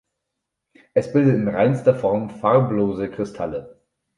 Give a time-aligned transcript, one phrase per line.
[0.95, 3.83] Es bildet in reinster Form farblose Kristalle.